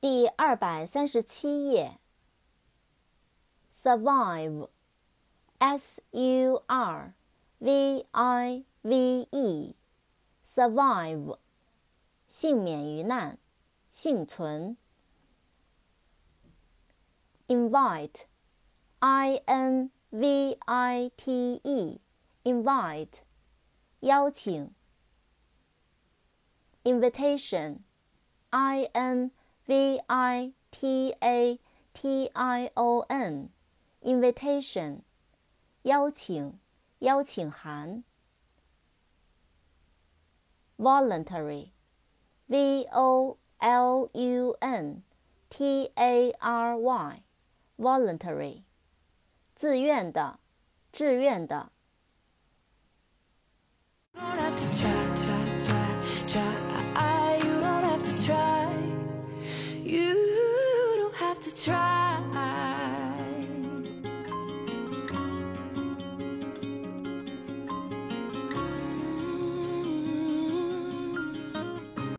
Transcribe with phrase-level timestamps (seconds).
[0.00, 1.98] 第二百三十七页。
[3.86, 7.14] survive，s u r
[7.58, 11.38] v i v e，survive，
[12.28, 13.38] 幸免于难，
[13.88, 14.76] 幸存。
[17.46, 23.20] invite，i n v i t e，invite，
[24.00, 24.74] 邀请。
[26.82, 29.30] invitation，i n
[29.66, 31.58] v i t a
[31.92, 35.00] t i o n，invitation，
[35.82, 36.58] 邀请，
[37.00, 38.04] 邀请函。
[40.76, 45.02] voluntary，v o l u n
[45.48, 48.62] t a r y，voluntary，
[49.54, 50.38] 自愿的，
[50.92, 51.72] 志愿的。
[61.49, 62.40] Try.